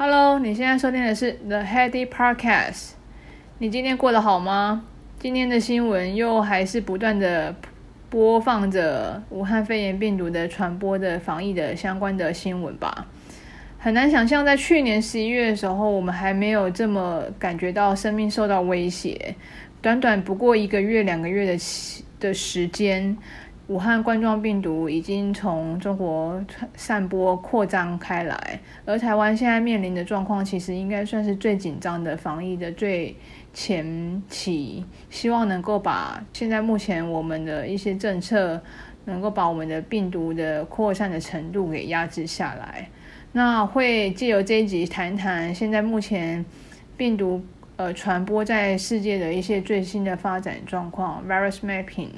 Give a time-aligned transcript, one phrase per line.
[0.00, 2.90] Hello，你现在收听的是 The Heady Podcast。
[3.58, 4.84] 你今天过得好吗？
[5.18, 7.52] 今天的新闻又还是不断的
[8.08, 13.08] 播放着武汉肺炎病毒的传播的防疫的相关的新闻吧。
[13.80, 19.34] 很难想象，在去年十一月的时候，我们还没有这么感觉到生命受到威胁。
[19.82, 21.58] 短短不过一个月、两个月的
[22.20, 23.18] 的时间。
[23.68, 26.42] 武汉冠状病毒已经从中国
[26.74, 33.14] 散播扩张开来，而台湾现在面临的状况，其实应该算是最紧张的防疫的最
[33.52, 34.82] 前期。
[35.10, 38.58] 希望能够把现在目前我们的一些政策，
[39.04, 42.88] 能够把我们的病毒的扩散的程度给压制下来。
[43.32, 46.42] 那会借由这一集谈谈现在目前
[46.96, 47.44] 病毒
[47.76, 52.08] 呃传播在世界的一些最新的发展状况，virus mapping。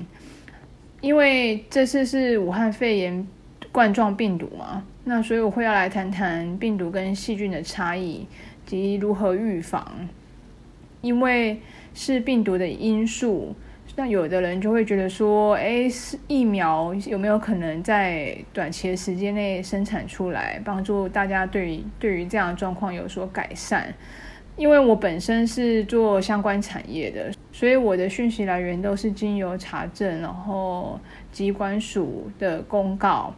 [1.00, 3.26] 因为这次是武汉肺炎
[3.72, 8.26] 冠状病毒嘛，那所以我会要来谈谈病毒跟细菌的差异
[8.66, 10.08] 及如何预防。
[11.02, 11.58] 因为
[11.94, 13.54] 是病毒的因素，
[13.96, 23.94] 那有的人就会觉得说，哎，是疫苗有没有可能在短期的时间内生产出来，帮助大家对对于这样的状况有所改善？
[24.60, 31.00] 因为我本身是做相关产业的，所以我的讯息来源都是经由查证，然后
[31.32, 33.34] 机关署的公告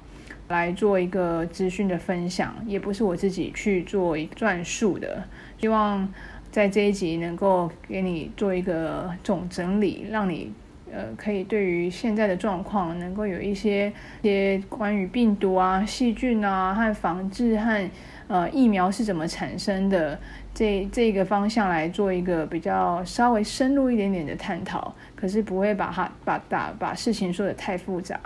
[0.48, 5.22] 来做一个资讯的分享，也不是我自己去做一转述的。
[5.60, 6.12] 希望
[6.50, 10.52] 在这一集能够给你做一个总整理，让你
[10.92, 17.90] 呃可以对于现在的状况能够有一些一些关于病毒啊、细菌啊和防治和
[18.28, 20.18] 呃疫苗是怎么产生的。
[20.54, 28.20] 这这个方向来做一个比较稍微深入一点点的探讨，可是不会把它把把把事情说的太复杂。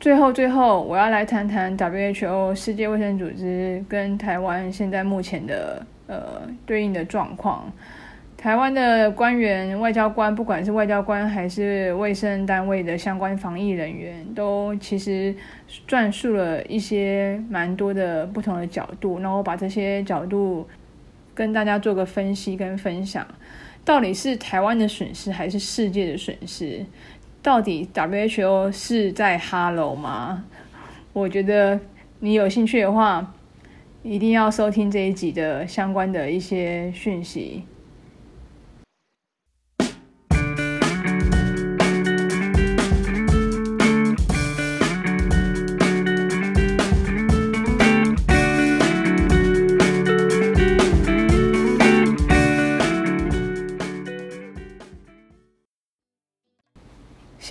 [0.00, 7.72] 最后最后，我要来谈谈 WHO 世界卫生组织跟台湾现在目前的呃对应的状况。
[8.38, 15.34] 台湾的官员、外交官，不管是外交官还是卫生单位的相关防疫人员，都其实
[15.86, 20.66] 转述了一些蛮多的不同的角度，然后把这些角度。
[21.34, 23.24] 跟大家做个分析跟分享，
[23.84, 26.84] 到底是台湾的损失还是世界的损失？
[27.40, 30.44] 到底 WHO 是在哈喽吗？
[31.12, 31.78] 我觉得
[32.18, 33.32] 你有兴趣的话，
[34.02, 37.62] 一定要收听这一集的相关的一些讯息。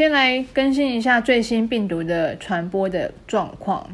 [0.07, 3.93] 先来更新一下最新病毒的传播的状况。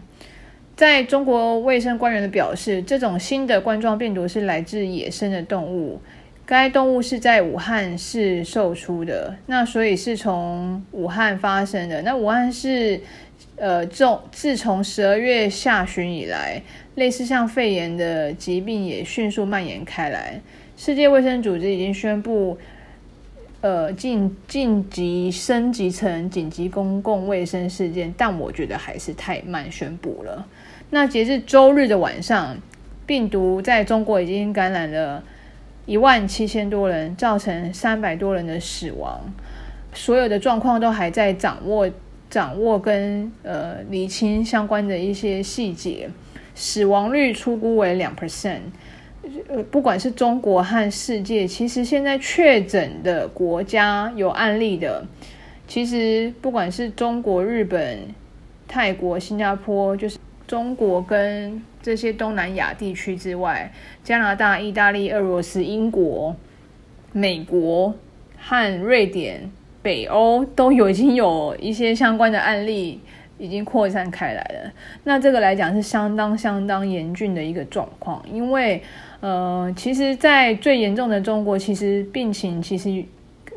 [0.76, 6.00] 在中国卫生官员的表示，这种新的冠状病毒是来自野生的动物，
[6.46, 12.04] 该动物是在武汉市售出的，那所以是从武汉发生的。
[12.04, 13.02] 那武汉市，
[13.56, 16.62] 呃，这自从十二月下旬以来，
[16.94, 20.40] 类似像肺炎的疾病也迅速蔓延开来。
[20.78, 22.56] 世界卫生组织已经宣布。
[23.64, 30.46] 呃，晋晋级升级成紧急公共卫生事件，但我觉得还是太慢宣布了。
[30.90, 32.58] 那截至周日的晚上，
[33.06, 35.24] 病毒在中国已经感染了
[35.86, 39.22] 一万七千多人，造成三百多人的死亡。
[39.94, 41.90] 所有的状况都还在掌握、
[42.30, 46.10] 掌握跟呃厘清相关的一些细节。
[46.54, 48.60] 死亡率初估为两 percent。
[49.72, 55.06] 不管是中国和世界，其实现在确诊的国家有案例的，
[55.68, 58.00] 其实不管是中国、日本、
[58.68, 63.72] 泰国、新加坡，就是中国跟这些东南亚地区之外，
[64.04, 66.36] 加拿大、意大利、俄罗斯、英国、
[67.12, 67.96] 美国
[68.38, 69.50] 和瑞典、
[69.82, 73.00] 北欧都有已经有一些相关的案例。
[73.40, 74.72] 已经扩散开来了，
[75.04, 78.82] 那这个来讲是相当相当严峻的一个状况，因为，
[79.24, 83.02] 呃，其实，在最严重的中国，其实病情其实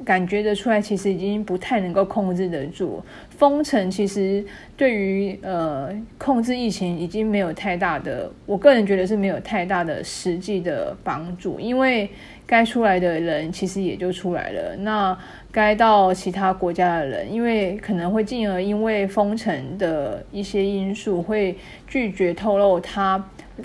[0.05, 3.03] 感觉得出来，其实已经不太能够控制得住。
[3.31, 4.45] 封城其实
[4.77, 12.09] 对于呃控制疫情已经没有太大的，我个人觉得是没有太大的实际的帮助，因为
[12.47, 14.77] 该出来的人其实也就出来了。
[14.77, 15.19] 那
[15.51, 21.57] 该到其他国家的人，因为可能会进而因为封城的一些因素，会
[21.89, 23.19] 拒绝透露他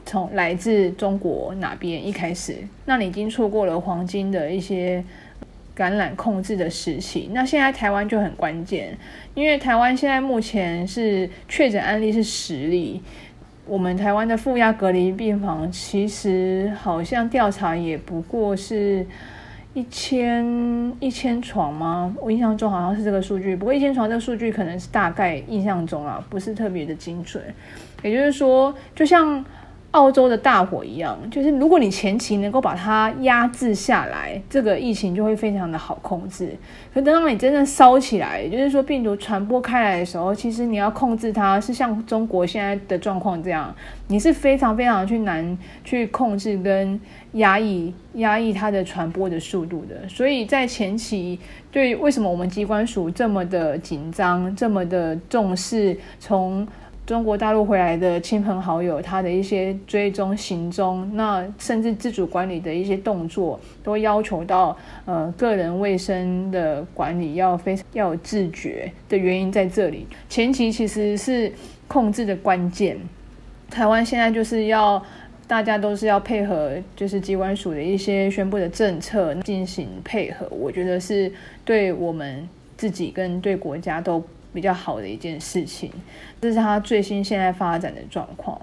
[0.06, 2.56] 从来自中国哪边一开始，
[2.86, 5.04] 那你已经错过了黄金的一些
[5.76, 7.30] 感染控制的时期。
[7.34, 8.98] 那现在台湾就很关键，
[9.34, 13.02] 因为台湾现在目前是确诊案例是十例。
[13.66, 19.06] 我们台湾的负压隔离病房，其实好像调查也不过是
[19.74, 22.16] 一千一千床吗？
[22.22, 23.56] 我印象中好像是这个数据。
[23.56, 27.44] 不过一千床这个数据可能是大概印象中啊，不是特别的精准。
[28.04, 29.44] 也就是说，就像。
[29.92, 36.56] 澳洲的大火一样，就是如果你前期能够把它压制下来，这个疫情就会非常的好控制。
[36.94, 43.76] 可等到你真正烧起来，也就是说病毒传播开来的时候，其实你要控制它，是像中国现在的状况这样，
[44.08, 46.98] 你是非常非常去难去控制跟
[47.34, 50.08] 压抑压抑它的传播的速度的。
[50.08, 51.38] 所以在前期，
[51.70, 56.66] 对为什么我们机关署这么的紧张，这么的重视从。
[57.06, 70.08] 中国大陆回来的亲朋好友，他的一些追踪行踪，那甚至自主管理的一些动作，都要求到呃个人卫生的管理要非常要有自觉的原因在这里。
[70.30, 71.52] 前期其实是
[71.88, 72.98] 控制的关键，
[73.70, 75.04] 台湾现在就是要
[75.48, 81.30] 大家都是要配合，就是机关署的一些宣布的政策进行配合，我觉得是
[81.66, 84.24] 对我们自己跟对国家都。
[84.54, 85.92] 比较好的一件事情，
[86.42, 88.60] 这是它最新现在发展的状况。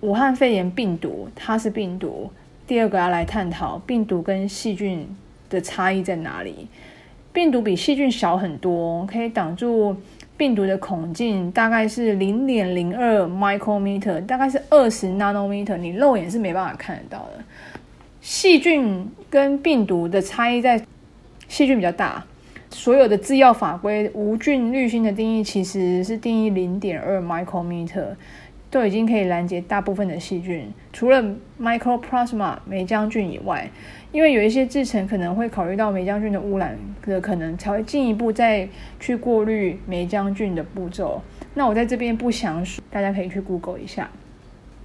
[0.00, 2.30] 武汉肺炎病毒，它是病毒。
[2.66, 5.06] 第二个要来探讨病毒跟细菌
[5.50, 6.68] 的差异在哪里？
[7.32, 9.96] 病毒比细菌小很多，可以挡住
[10.36, 17.44] 病毒的孔径大概是零点零二 micrometer，大概是二十 nanometer，你肉眼是没办法看得到的。
[18.20, 20.80] 细菌跟病毒的差异在
[21.48, 22.24] 细菌比较大。
[22.74, 28.08] 所有的制药法规，无菌滤芯的定义其实是定义零点二 micrometer，
[28.68, 31.22] 都已经可以拦截大部分的细菌，除了
[31.58, 33.70] Microplasma 霉浆菌以外，
[34.10, 36.76] 因为有一些制程可能会考虑到霉浆菌的污染
[37.06, 38.68] 的可能，才会进一步再
[38.98, 41.22] 去过滤霉浆菌的步骤。
[41.54, 44.10] 那我在这边不详述，大家可以去 Google 一下。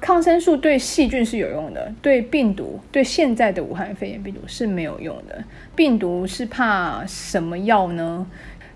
[0.01, 5.43] 抗生素对细菌是有用的，对病毒，对现在的武汉肺炎病毒是没有用的。
[5.75, 8.25] 病毒是怕什么药呢？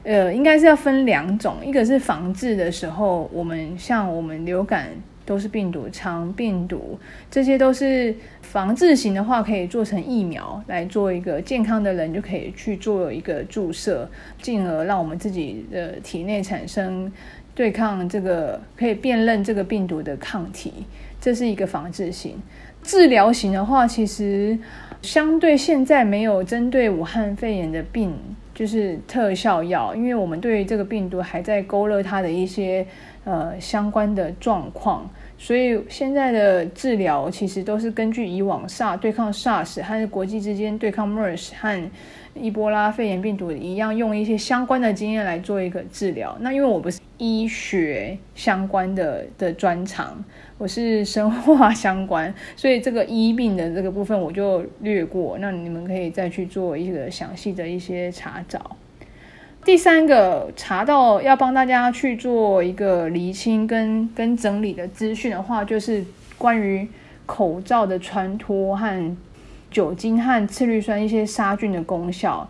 [0.04, 4.90] 呃，应该是要分两种，一个是防治的时候，我们像我们流感
[5.26, 7.00] 都是病毒，肠病毒
[7.32, 14.10] 这些都是防治型的话，可以做成疫苗来做一个健康的人就可以去做一个注射，
[14.42, 17.10] 进而让我们自己的体内产生
[17.56, 20.86] 对抗这个可以辨认这个病毒的抗体。
[21.24, 22.36] 这是一个防治型，
[22.82, 24.60] 治疗型的话，其实
[25.02, 28.14] 相对现在没有针对武汉肺炎的病，
[28.54, 32.86] 就是特效药，因为我们对于这个病毒还在勾勒它的一些
[33.24, 41.92] 呃相关的状况，所以现在的治疗其实都是根据以往 SARS 对抗 SARS，和国际之间对抗 MERS 和
[42.34, 46.36] 伊波拉肺炎病毒一样，用一些相关的经验来做一个治疗。
[46.42, 50.22] 那因为我不是医学相关的的专长，
[50.64, 55.38] 我是生化相关，所以这个医病的这个部分我就略过。
[55.42, 58.78] 那你们可以再去做一个详细的一些查找。
[59.66, 66.02] 第三个查到要帮大家去做一个厘清跟跟整理的资讯的话，就是
[66.38, 66.88] 关于
[67.26, 69.18] 口罩的穿脱和。
[69.70, 72.48] 酒精和次氯酸一些杀菌的功效，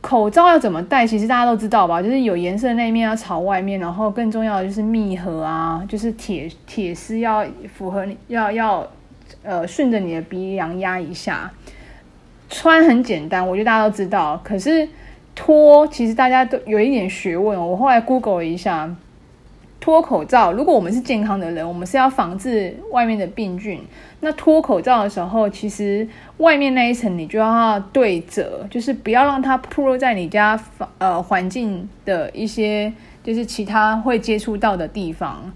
[0.00, 1.06] 口罩要怎么戴？
[1.06, 7.44] 其实大家都知道吧，就是有颜色的那一面要朝外面，然后更重要的就是密合啊，就是铁铁丝要
[7.74, 8.86] 符合，要要
[9.42, 11.50] 呃顺着你的鼻梁压一下。
[12.48, 14.88] 穿很简单，我觉得大家都知道，可是
[15.34, 17.60] 脱其实大家都有一点学问。
[17.60, 18.94] 我后来 Google 一下。
[19.80, 23.80] 脱口罩，如果我们是健康的人，我们是要防治外面的病菌。
[24.20, 26.06] 那脱口罩的时候，其实
[26.36, 32.92] 外面那一层你就要对折，就是不要让它暴露在你家房呃环境的一些
[33.24, 35.50] 就是其他会接触到的地方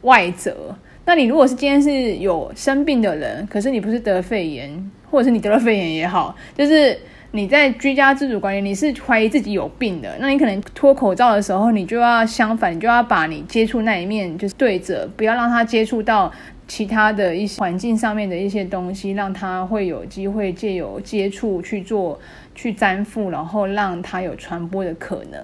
[0.00, 0.74] 外折。
[1.04, 6.98] 那你如果是今天是有生病的人，可是你不是得肺炎，或者是你得了肺炎也好，就是。
[7.32, 16.32] 你在居家自主管理，你是怀疑自己有病的，那你可能脱口罩的时候，你就要相反，你就要把你接触那一面就是对着，不要让它接触到
[16.66, 22.18] 其他的一些环境上面的一些东西，让它会有机会借由接触去做
[22.54, 25.42] 去粘附，然后让它有传播的可能。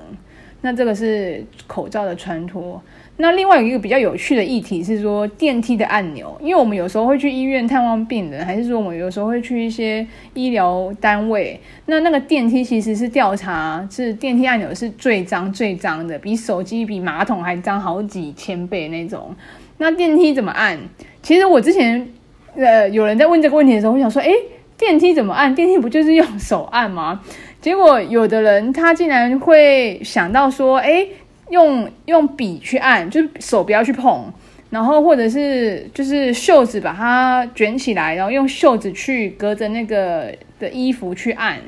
[0.63, 2.81] 那这个是口罩的穿脱。
[3.17, 10.05] 那另外有一个比较有趣的议题是说电梯的按钮，因为我们有时候会去医院探望病人，还是说我们有时候会去一些
[10.35, 19.33] 医疗单位，那那个电梯其实是调查，是电梯按钮是最脏最脏的，比手机、比马桶还脏好几千倍那种。
[19.79, 20.77] 那电梯怎么按？
[21.23, 22.09] 其实我之前
[22.57, 24.33] 呃有人在问这个问题的时候，我想说，诶，
[24.77, 25.55] 电梯怎么按？
[25.55, 27.21] 电梯不就是用手按吗？
[27.61, 31.09] 结果有的人他竟然会想到说，诶。
[31.51, 34.25] 用用笔去按，就是手不要去碰，
[34.71, 41.59] 然后或者是就是袖子把它卷起来，然后用袖子去隔着那个的衣服去按。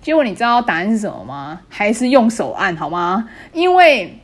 [0.00, 1.60] 结果你知道答案是什么吗？
[1.68, 3.28] 还是用手按好吗？
[3.52, 4.18] 因为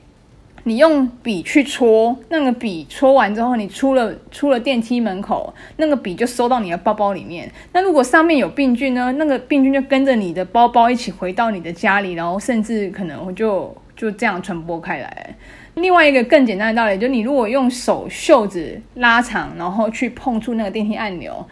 [0.64, 7.50] 你用笔去戳，那个笔戳完之后，你出了出了电梯门口，那个笔就收到你的包包里面。
[7.73, 9.11] 那如果上面有病菌呢？
[9.12, 15.26] 那个病菌就跟着你的包包一起回到你的家里，然后甚至可能就就这样传播开来。
[15.75, 21.47] 另外一个更简单的道理，就是你如果用手袖子拉长，然后去碰触那个电梯按钮，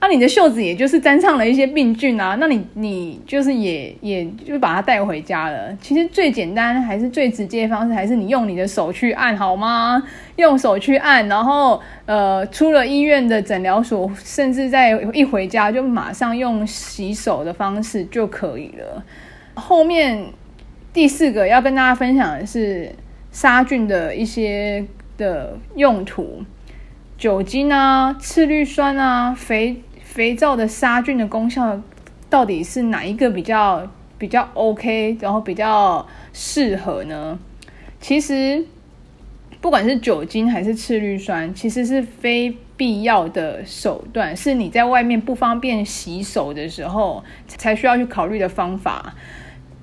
[0.00, 5.72] 那、你的袖子也就是沾上了一些病菌啊，那你你就是也也就把它带回家了。
[5.80, 10.02] 其实最简单还是最直接的方式，还是你用你的手去按，好吗？
[10.36, 19.02] 用手去按，然后呃，出了医院的诊疗所，甚至在一回家就马上用洗手的方式就可以了。
[19.54, 20.26] 后面
[20.92, 22.94] 第四个要跟大家分享的是。
[23.34, 24.84] 杀菌的一些
[25.16, 26.44] 的用途，
[27.16, 31.80] 酒精啊、次氯酸啊、肥肥皂的杀菌的功效，
[32.28, 37.38] 到底是哪一个比较比较 OK，然后比较适合呢？
[38.02, 38.62] 其实，
[39.62, 49.14] 不管是酒精还是次氯酸，其实是非必要的手段，是你在外面不方便洗手的时候才需要去考虑的方法。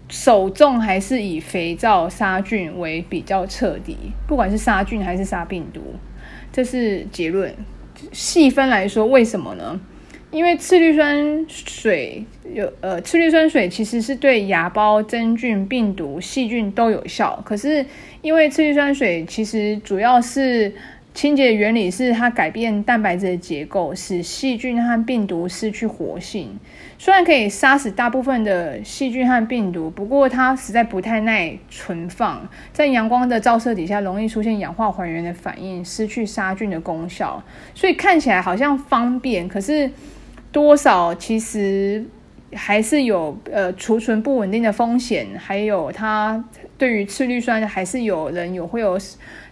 [0.10, 3.96] 首重还是以肥皂杀菌为比较彻底，
[4.28, 5.82] 不管是杀菌还是杀病毒，
[6.52, 7.56] 这是结论。
[8.12, 9.80] 细分来说，为什么呢？
[10.32, 17.42] 因为次氯酸水有呃，次氯酸水其实是对芽孢、真菌、病毒、细菌都有效。
[17.46, 17.86] 可是
[18.22, 20.74] 因为次氯酸水其实主要是。
[21.12, 26.58] 清洁原理是它改变蛋白质的结构，使细菌和病毒失去活性。
[26.98, 37.44] 虽然可以杀死大部分的细菌和病毒，不过它实在不太耐存放，在阳光的照射底下容易出现氧化还原的反应，失去杀菌的功效。
[37.74, 39.90] 所以看起来好像方便，可是
[40.52, 42.06] 多少其实
[42.54, 46.42] 还是有呃储存不稳定的风险，还有它。
[46.78, 48.98] 对于次氯酸还是有人有会有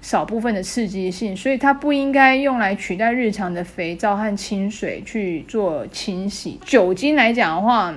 [0.07, 6.57] 少部分的刺激性，所以它不应该用来取代日常的肥皂和清水去做清洗。
[6.63, 7.93] 酒精来讲的话，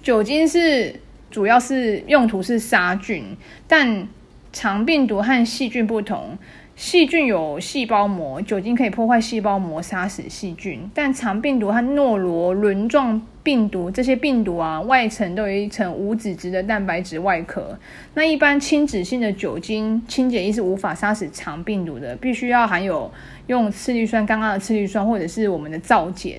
[0.00, 0.94] 酒精是
[1.28, 4.06] 主要是用途是杀菌，但
[4.52, 6.38] 肠病毒和细菌不同。
[6.76, 10.88] 细菌有细胞膜，酒精可以破坏细胞膜，杀死细菌。
[10.94, 17.78] 但肠病毒和诺罗轮状病毒这些病毒啊，外层都有一层无脂质的蛋白质外壳。
[18.14, 23.10] 那一般亲脂性的酒精清洁液是无法杀死肠病毒的，必须要含有
[23.46, 26.32] 用次氯酸，刚刚的次氯酸或者是我们的皂碱，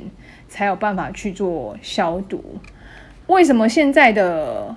[0.48, 2.44] 才有办法去做消毒。
[3.28, 4.76] 为什么现在的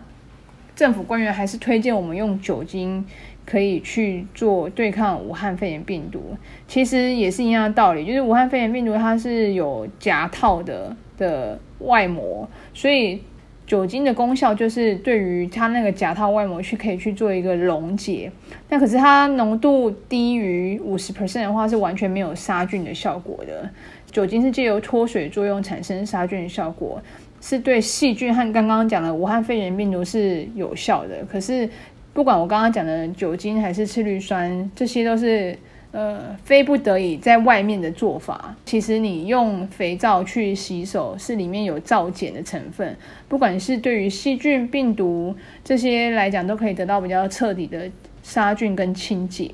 [0.75, 3.05] 政府官员还是推荐我们用酒精？
[3.45, 13.21] 可以去做对抗武汉肺炎病毒，其实也是一样的道理，就是武汉肺炎病毒它是有夹套的的外膜，所以
[13.67, 18.31] 酒精的功效就是对于它那个夹套外膜去可以去做一个溶解。
[18.69, 23.69] 那可是它浓度低于五十 percent 的话，是完全没有杀菌的效果的。
[24.11, 27.01] 酒精是借由脱水作用产生杀菌的效果，
[27.41, 31.25] 是对细菌和刚刚讲的武汉肺炎病毒是有效的。
[31.31, 31.69] 可是。
[32.17, 35.55] 不管我刚刚讲的酒精还是次氯酸，这些都是
[35.97, 38.55] 呃非不得已在外面的做法。
[38.67, 42.95] 其实你用肥皂去洗手，是里面有皂碱的成分，
[43.29, 45.35] 不管是对于细菌、病毒
[45.65, 47.91] 这些来讲，都可以得到比较彻底的
[48.23, 49.51] 杀菌跟清洁。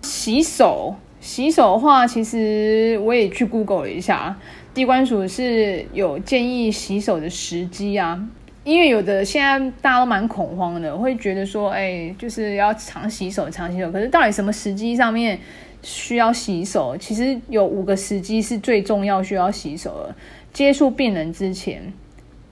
[0.00, 4.38] 洗手，洗手的话，其实我也去 Google 了一下，
[4.72, 8.26] 地关署是有建议洗手的时机啊。
[8.66, 13.92] 因为有的现在大家都蛮恐慌的，会觉得说，哎，就是要常洗手，常洗手。
[13.92, 15.38] 可是到底什么时机上面
[15.84, 16.96] 需要洗手？
[16.98, 20.14] 其实有五个时机是最重要需要洗手的。
[20.52, 21.80] 接触病人之前，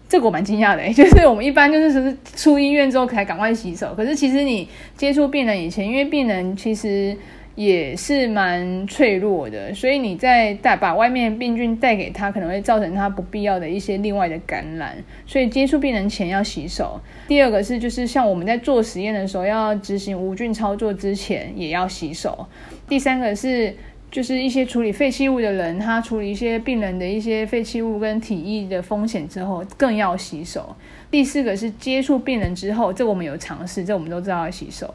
[0.08, 3.92] 这个我蛮惊讶的， 就是我们一般就是出医院之后才赶快洗手。
[3.96, 7.16] 可是其实你接触病人以前，因为病人其实。
[7.54, 14.96] 也是蛮脆弱的，所以你在带把外面病菌带给他，可能会造成他不必要的一些另外的感染。
[15.26, 17.00] 所以接触病人前要洗手。
[17.28, 22.46] 第二个是，就是像我们在做实验的时候，要执行无菌操作之前也要洗手。
[22.88, 23.76] 第三个是，
[24.10, 30.74] 就是一些处理废弃物的人，他处理一些病人的一些废弃物跟体液的风险之后，更要洗手。
[31.10, 34.92] 第四个是接触病人之后，这我们有尝试，这我们都知道要洗手。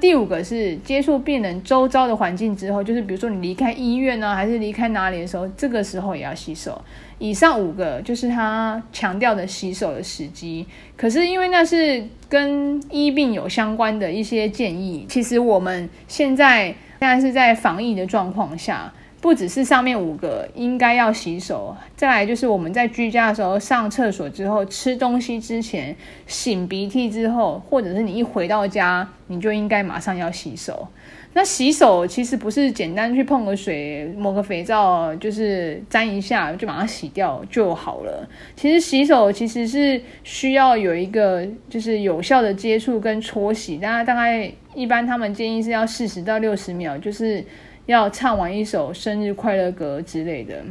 [0.00, 6.80] 第五个是接触病人周遭的环境之后，就是比如说你离开医院呢、还是离开哪里的时候，这个时候也要洗手。
[7.18, 10.66] 以上五个就是他强调的洗手的时机。
[10.96, 18.92] 可是因为那是跟医病有相关的一些建议，其实我们现在现在是在防疫的状况下。
[19.20, 25.94] 不只是上面五个应该要洗手，再来就是我们在居家的时候上厕所之后、吃东西之前、
[26.26, 30.88] 擤鼻涕之后，或者是你一回到家，你就应该马上要洗手。
[31.34, 38.26] 那洗手其实不是简单去碰个水、抹个肥皂，就是沾一下就马上洗掉就好了。
[38.56, 47.44] 其实洗手其实是需要有一个就是有效的接触跟搓洗，大概大概一般他们建议是要四十到六十秒，就是。
[47.90, 50.62] 要唱完一首生日快乐歌之类的。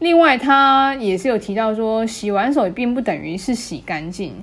[0.00, 4.34] 另外，他也是有提到说，洗完手并不等于是洗干净。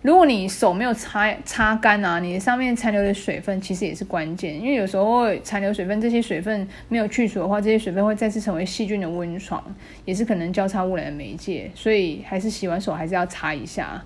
[0.00, 4.58] 如果你手没有擦擦干啊，你上面残留的水分其实也是关键。
[4.58, 9.62] 因为有时候残留水分，这些水分没有去除的话，这些水分会再次成为细菌的温床，
[10.06, 11.70] 也是可能交叉污染的媒介。
[11.74, 14.02] 所以，还是洗完手还是要擦一下。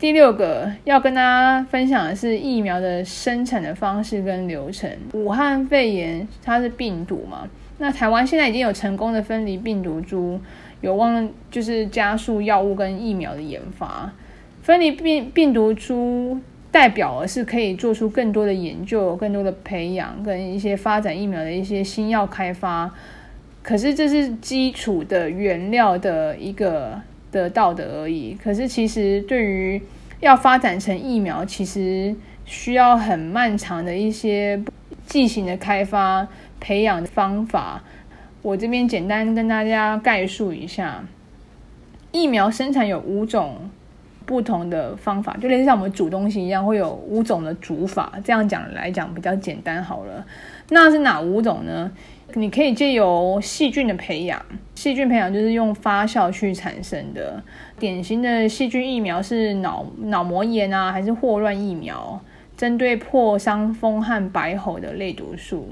[0.00, 4.90] 第六个要跟大家分享的是疫苗的生产的方式跟流程。
[5.12, 10.40] 武汉肺炎它是病毒嘛，那台湾现在已经有成功的分离病毒株，
[10.80, 14.10] 有望就是加速药物跟疫苗的研发。
[14.62, 16.40] 分离病病毒株
[16.70, 22.90] 代表的是可以做出更多的研究、更多的培养跟一些发展疫苗的一些新药开发。
[23.62, 26.98] 可是这是基础的原料的一个。
[27.30, 28.34] 得到的而已。
[28.34, 29.80] 可是，其实对于
[30.20, 34.62] 要发展成疫苗，其实需要很漫长的一些
[35.06, 36.26] 剂型的开发、
[36.58, 37.82] 培养的方法。
[38.42, 41.04] 我这边简单跟大家概述一下，
[42.10, 43.70] 疫苗生产有五种
[44.24, 48.12] 不同的方法，就类似像我们煮东西一样，会有五种的煮法。
[48.24, 50.24] 这样讲来讲比较简单好了。
[50.70, 51.90] 那是哪五种呢？
[52.34, 54.44] 你可以借由细菌的培养，
[54.74, 57.42] 细菌培养就是用发酵去产生的。
[57.78, 62.20] 典型的细菌疫苗是脑脑膜炎啊，还是霍乱疫苗，
[62.56, 65.68] 针对破伤风和白喉的类毒素。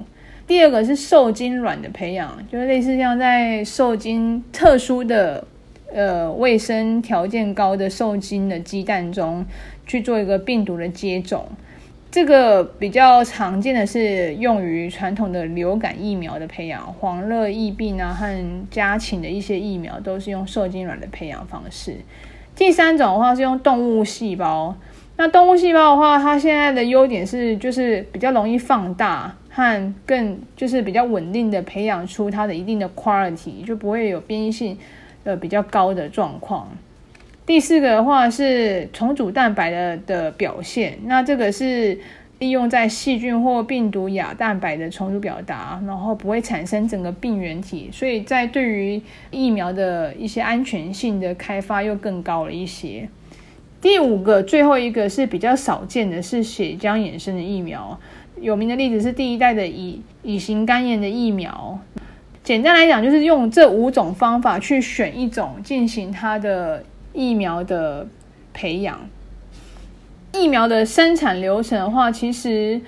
[0.46, 5.46] 第二个是受精卵的培养，就是类似像在受精特殊的
[5.92, 9.44] 呃卫生条件高的受精的鸡蛋中
[9.86, 11.46] 去做一个病毒的接种。
[12.10, 21.96] 这个比较常见的是用于传统的流感疫苗的培养，黄热疫病啊和家禽的一些疫苗都是用受精卵的培养方式。
[22.56, 24.74] 第三种的话是用动物细胞，
[25.16, 34.76] 那动物细胞的话，它现在的优点是就是比较容易放大和更就是比较稳定的培养出它的一定的 quality，就不会有变异性
[35.24, 36.68] 呃比较高的状况。
[37.48, 41.98] 第四个的话是重组蛋白的的表现，那这个是
[42.40, 53.08] 利用在细菌或病毒亚蛋白的重组表达，然后不会产生整个病原体，所以在对于疫苗的一些安全性的开发又更高了一些。
[53.80, 57.98] 第五个，最后一个是比较少见的是血浆衍生的疫苗，
[58.38, 61.78] 有名的例子是第一代的乙乙型肝炎的疫苗。
[62.44, 66.84] 简单来讲，就是用这五种方法去选一种进行它的。
[67.18, 68.06] 疫苗的
[68.54, 68.96] 培养，
[70.32, 72.80] 疫苗的生产流程的话，其实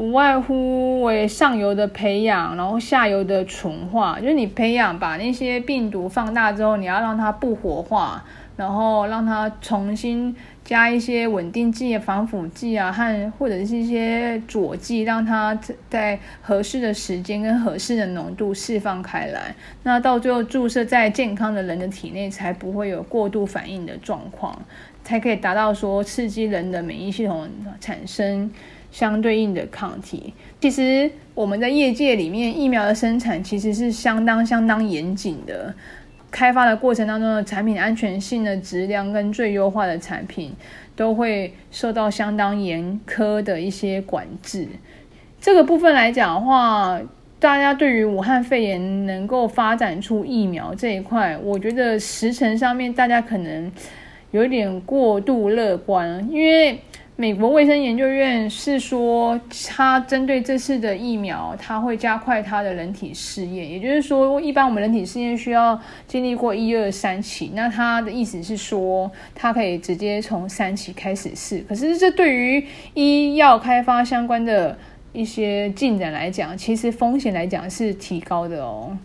[0.00, 4.18] 不外乎为上游的培养，然后下游的纯化。
[4.18, 8.24] 就是你培养把那些病毒放大之后，你要让它不活化，
[8.56, 10.34] 然后让它重新。
[10.64, 15.58] 加一些稳定剂、防腐剂啊，和或者是一些佐剂，让它
[15.88, 19.52] 在合适的时间跟合适的浓度释放开来。
[19.82, 24.56] 那到最后注射在健康的人的体内，才不会有过度反应的状况，
[25.02, 28.48] 才可以达到说刺激人的免疫系统产生
[28.90, 30.32] 相对应的抗体。
[30.60, 35.74] 其实我们在业界里面，疫苗的生产其实是相当相当严谨的。
[36.30, 40.52] 开发的过程当中的产品安全性的质量跟最优化的产品，
[40.94, 44.68] 都会受到相当严苛的一些管制。
[45.40, 47.00] 这个部分来讲的话，
[47.40, 53.72] 大家对于武汉肺炎能够发展出疫苗这一块，我觉得时程上面大家可能
[54.30, 56.78] 有点过度乐观，因为。
[57.20, 63.70] 美国卫生研究院是说，它针对这次的疫苗，它会加快它的人体试验。
[63.72, 71.58] 也就是说，一般我们人体试验需要经历过一二三期，那它的意思是说，它可以直接从三期开始试。
[71.68, 74.74] 可是，这对于医药开发相关的
[75.12, 78.96] 一些进展来讲，其实风险来讲是提高的哦。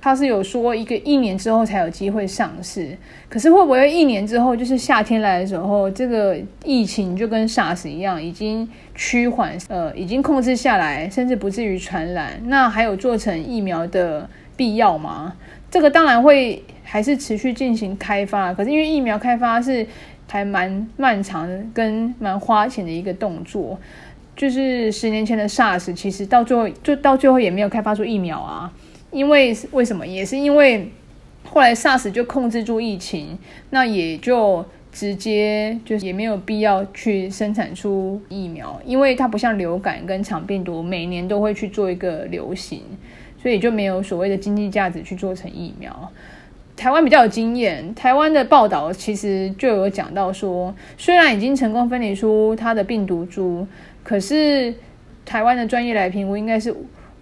[0.00, 2.96] 他是有说一个一年之后才有机会上市，
[3.28, 15.34] 可是会不会一年之后就是夏天来的时候，这个疫情就跟 SARS 一样已经趋缓，呃，已经控制下来，甚至不至于传染，那还有做成疫苗的必要吗？
[15.70, 19.86] 这个当然会还是持续进行开发，可是因为疫苗开发是
[20.28, 23.78] 还蛮漫长跟蛮花钱的一个动作。
[24.36, 28.72] 就是十年前的 SARS，其实到最后就到最后也没有开发出疫苗啊。
[29.10, 30.06] 因为为什么？
[30.06, 30.90] 也是因为
[31.44, 33.38] 后来 SARS 就控制住疫情，
[33.70, 42.82] 那也就直接就是也没有必要去生产出疫苗，因为它不像流感跟肠病毒每年都会去做一个流行，
[43.42, 46.10] 所以就没有所谓的经济价值去做成疫苗。
[46.76, 53.66] 台湾比较有经验，台湾的报道其实就有讲到说，虽然已经成功分离出它的病毒株，
[54.04, 54.72] 可是
[55.24, 56.72] 台湾的专业来评估，应该是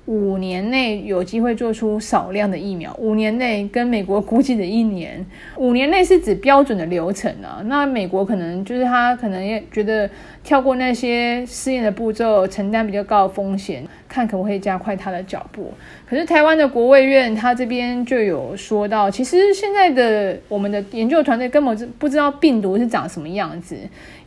[0.07, 2.95] 五年内有机会做出少量的疫苗。
[2.99, 5.25] 五年内跟美国估计的一年，
[5.57, 7.61] 五年内是指标准的流程啊。
[7.65, 10.09] 那美国可能就是他可能也觉得
[10.47, 13.85] 跳过那些试验的步骤，承担比较高的风险。
[14.09, 15.75] 看可不可以加快他的脚步。
[16.09, 23.77] 可是台湾的国卫院他这边就有说到，其实现在的我们的研究团队根本不知道病毒是长什么样子，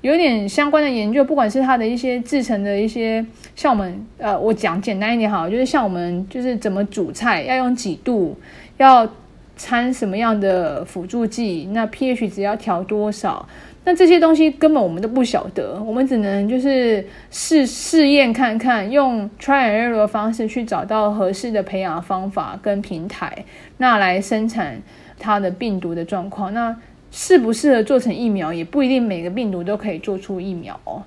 [0.01, 8.37] 有点相关的研究，不管是它的一些制成的一些，像我们呃，我讲简单一点好，就是像我们就是怎么煮菜要用几度，
[8.77, 9.09] 要
[9.55, 13.47] 掺什么样的辅助剂，那 pH 值要调多少。
[13.85, 23.45] 那这些东西根本我们都不晓得，我们只能就是试试验看看，用 try and error 的方式去找到合适的培养方法跟平台，
[23.77, 24.79] 那来生产
[25.17, 26.53] 它的病毒的状况。
[26.53, 26.75] 那
[27.11, 31.01] 适不适合做成疫苗，也不一定每个病毒都可以做出疫苗哦。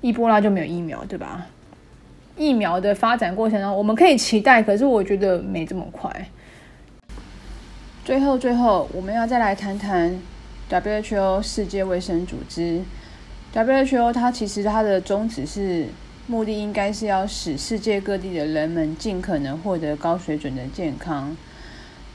[0.00, 1.46] 伊波拉就没有疫苗，对吧？
[2.38, 6.10] 疫苗的发展过程中，我们可以期待，可是我觉得没这么快。
[8.04, 10.18] 最后，最后，我们要再来谈谈。
[10.70, 12.80] WHO 世界卫生组织
[13.52, 15.86] ，WHO 它其实它的宗旨是
[16.26, 21.36] 目的应该是要使世界各地的人们尽可能获得高水准的健康。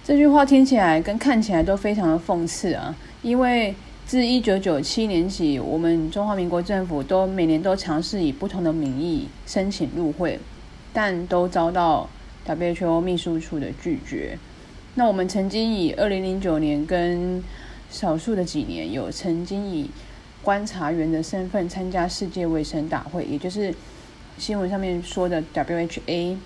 [0.04, 2.96] 这句话听起来跟看起来都非常的讽刺啊！
[3.22, 3.76] 因为
[4.08, 10.40] 自一九九七年起，我们中华民国政府都每年都尝试以不同的名义申请入会，
[10.92, 12.10] 但都遭到
[12.48, 14.40] WHO 秘书处的拒绝。
[14.96, 17.44] 那我们曾经以二零零九年跟
[17.90, 19.90] 少数的几年有曾经以
[20.42, 23.74] 观察员的身份参加世界卫生大会，也就是
[24.38, 26.38] 新闻上面说的 WHA。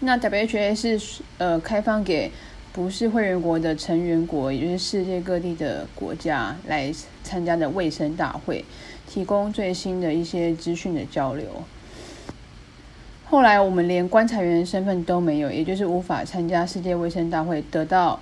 [0.00, 2.30] 那 WHA 是呃开放给
[2.72, 8.64] 不是会员国的成员国，也就是世界各地的国家来参加的卫生大会，
[9.08, 11.46] 提供最新的一些资讯的交流。
[13.24, 18.20] 后来我们连观察员的身份都没有，也就是无法参加世界卫生大会，得到。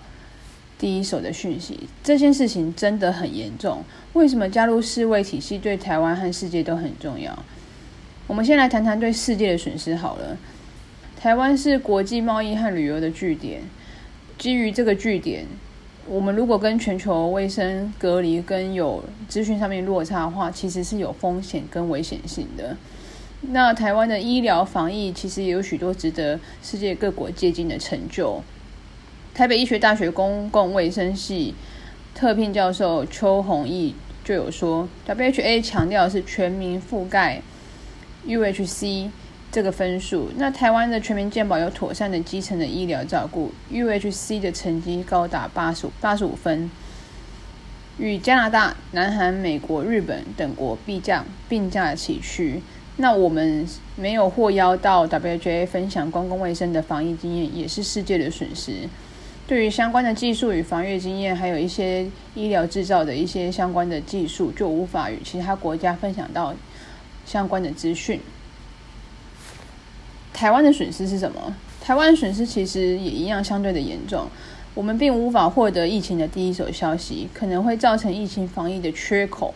[0.78, 3.82] 第一手的讯息，这件事情真的很严重。
[4.12, 7.36] 为什么加入世卫体系对台湾和世界都很重要？
[8.28, 10.36] 我们先来谈谈对世界的损失好了。
[11.20, 13.62] 台湾是国际贸易和旅游的据点，
[14.38, 15.46] 基于这个据点，
[16.06, 22.76] 我们如果跟全球卫生隔离跟有资讯上面落差的话，其实是有风险跟危险性的。
[23.40, 28.42] 那台湾的医疗防疫其实也有许多值得世界各国借鉴的成就。
[29.38, 31.54] 台北医学大学公共卫生系
[32.12, 37.40] 特聘教授邱宏毅就有说，WHA 强调是全民覆盖
[38.26, 39.10] UHC
[39.52, 40.30] 这个分数。
[40.38, 46.68] 那台湾的全民健保有妥善的基层的医疗照顾，UHC 的成绩高达八十五八十五分，
[47.96, 52.60] 与加拿大、南韩、美国、日本等国并驾并驾齐驱。
[52.96, 58.88] 那我们没有获邀到 WHA 分享公共卫生的防疫经验，也是世界的损失。
[59.48, 66.54] 对于相关的技术与防御经验，还有一些医疗制造的一些相关的技术，就无法与其他国家分享到
[67.24, 68.20] 相关的资讯。
[70.34, 71.56] 台湾的损失是什么？
[71.80, 74.28] 台湾损失其实也一样相对的严重。
[74.74, 79.54] 我们并无法获得疫情的第一手消息，可能会造成疫情防疫的缺口。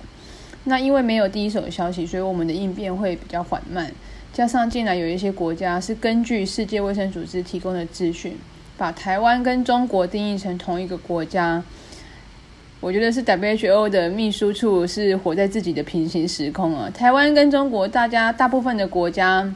[0.65, 3.93] 那因为没有第一手消息，所以我们的应变会比较缓慢。
[4.33, 8.39] 加上近来有一些国家是根据世界卫生组织提供的资讯。
[8.83, 11.63] 把台湾跟中国定义成同一个国家，
[12.81, 16.91] 我觉得是 WHO 的秘书处是活在自己的平行时空啊。
[16.91, 19.55] 台湾跟中国，大家大部分的国家，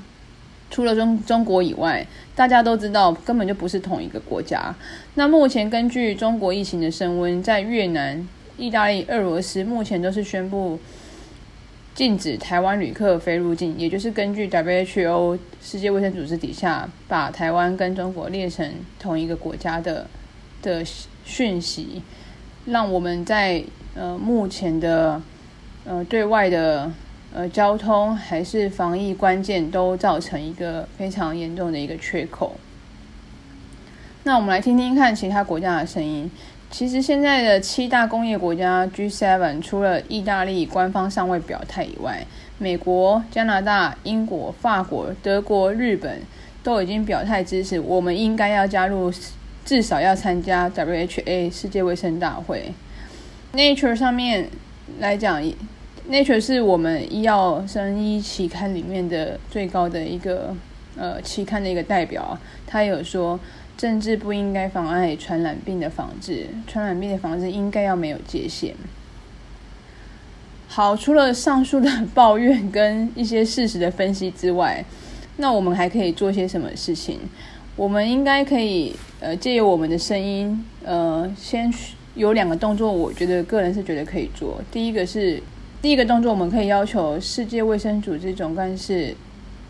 [0.70, 4.72] 除了中中国以外，大家都知道根本就不是同一个国家。
[5.14, 8.24] 那目前根据中国疫情的升温，在越南、
[8.56, 10.78] 意大利、俄罗斯目前都是宣布。
[11.96, 20.06] 禁止台湾旅客飞入境，也就是根据 WHO 世界卫生组织底下，把台湾跟中国列成同一个国家的
[20.60, 20.84] 的
[21.24, 22.02] 讯息，
[22.66, 25.22] 让我们在呃目前的
[25.86, 26.92] 呃对外的
[27.32, 32.56] 呃交通还是防疫关键都造成一个非常严重的一个缺口。
[34.24, 36.30] 那我们来听听看其他国家的声音。
[36.70, 42.26] 其实现在的七大工业国家 G7，除了意大利官方尚未表态以外，
[42.58, 46.20] 美国、加拿大、英国、法国、德国、日本
[46.62, 49.12] 都已经表态支持，我们应该要加入，
[49.64, 52.74] 至少要参加 WHA 世界卫生大会。
[53.54, 54.48] Nature 上面
[54.98, 55.42] 来讲
[56.10, 60.54] ，Nature 是我们医药生医期刊里面的最高的一个
[60.96, 63.38] 呃期刊的一个代表，他有说，
[63.76, 68.74] 政治不应该妨碍传染病的防治，传染病的防治应该要没有界限。
[70.68, 74.84] 好，除了上述的抱怨跟一些事实的分析之外，
[75.36, 77.20] 那我们还可以做些什么事情？
[77.76, 81.70] 我们应该可以呃借由我们的声音，呃，先
[82.14, 84.62] 有两个动作，我觉得个人是觉得可以做。
[84.72, 85.42] 第一个是
[85.82, 89.14] 第一个动作，我们可以要求世界卫生组织总干事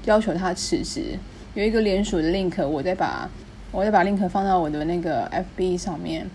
[0.05, 1.19] 要求他辞职。
[1.55, 3.29] 有一个联署的 link，我再把
[3.71, 6.29] 我再把 link 放到我的那个 FB 上面。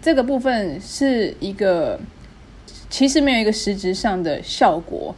[0.00, 1.98] 这个部分是一个。
[2.90, 5.14] 其实没有一个实质上的效果，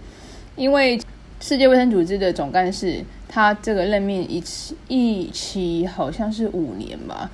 [0.56, 1.00] 因为
[1.38, 7.30] 世界卫生组织的总干事，他这个任命一期一期好像是五年吧，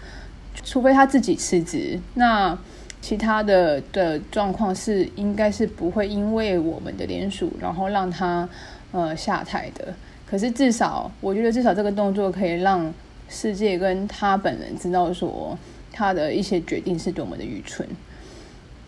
[0.62, 2.56] 除非他自己辞职，那
[3.00, 8.46] 其他的的状况是应该是不会因为我们的联署，然后让他
[8.92, 9.94] 呃下台的。
[10.28, 12.92] 可是至少，我觉得至少这个动作可以让
[13.28, 15.58] 世界跟他本人知道说，
[15.92, 17.86] 他的一些决定是多么的愚蠢。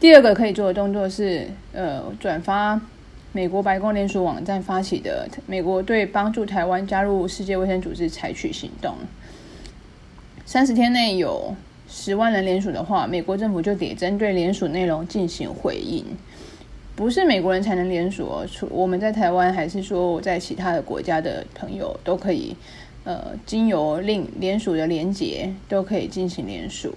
[0.01, 2.81] 第二个可以做的动作是，呃，转发
[3.33, 8.94] 美国白宫联署网站发起的美国对帮助台湾加入世界卫生组织采取行动。
[10.46, 11.55] 三十天内有
[11.88, 16.05] 十万人联署的话，美国政府就得针对联署内容进行回应。
[16.94, 22.57] 不是美国人才能联署哦，除我们在台湾还是说我在其他的国家的朋友都可以，
[23.08, 26.94] 呃，经由令联署的连结都可以进行联署。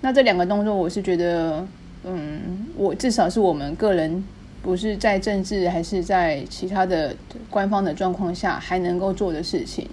[0.00, 1.66] 那这两个动作，我是觉得。
[2.04, 4.24] 嗯，我至少是我们个人，
[4.62, 7.14] 不是在政治还是在其他的
[7.50, 9.86] 官方的状况下还能够做的事情，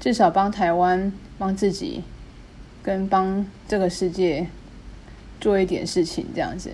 [0.00, 2.02] 至少帮台湾、帮自己，
[2.82, 4.46] 跟帮这个世界
[5.40, 6.70] 做一点事情，这样子。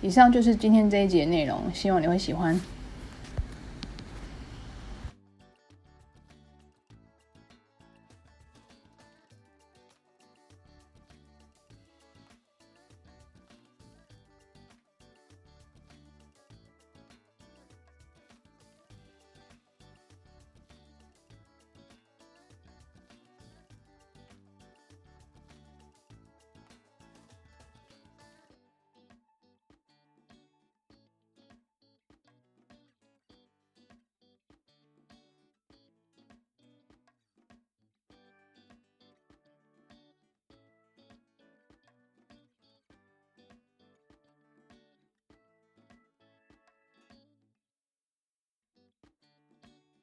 [0.00, 2.58] 以上就是今天这一节内容，希望你会喜欢。